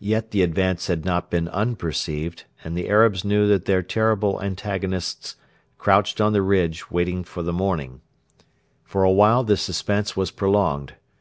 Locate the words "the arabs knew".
2.76-3.46